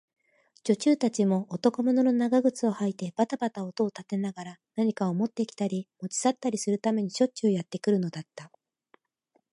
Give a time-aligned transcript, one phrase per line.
[0.63, 8.51] 女中たちも、男物の長靴をはいてばたばた音を立てながら、何かをもってきたり、もち去ったりするためにしょっちゅうやってくるのだった。